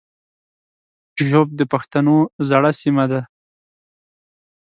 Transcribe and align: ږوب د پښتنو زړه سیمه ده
ږوب 1.27 1.47
د 1.59 1.61
پښتنو 1.71 2.15
زړه 2.49 2.71
سیمه 2.81 3.05
ده 3.11 3.21